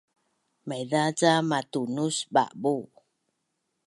[0.67, 2.75] maiza ca matunus ba’bu’